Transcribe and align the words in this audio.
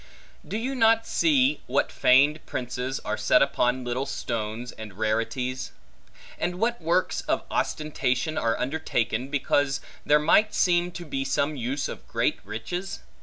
Do 0.43 0.57
you 0.57 0.73
not 0.73 1.05
see 1.05 1.61
what 1.67 1.91
feigned 1.91 2.43
prices, 2.47 2.99
are 3.05 3.17
set 3.17 3.43
upon 3.43 3.83
little 3.83 4.07
stones 4.07 4.71
and 4.71 4.97
rarities? 4.97 5.73
and 6.39 6.55
what 6.55 6.81
works 6.81 7.21
of 7.27 7.43
ostentation 7.51 8.35
are 8.35 8.57
undertaken, 8.59 9.27
because 9.29 9.79
there 10.03 10.17
might 10.17 10.55
seem 10.55 10.89
to 10.93 11.05
be 11.05 11.23
some 11.23 11.55
use 11.55 11.87
of 11.87 12.07
great 12.07 12.39
riches? 12.43 13.01